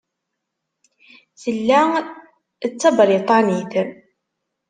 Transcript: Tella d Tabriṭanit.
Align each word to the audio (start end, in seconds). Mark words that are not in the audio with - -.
Tella 1.41 1.81
d 2.71 2.71
Tabriṭanit. 2.79 3.71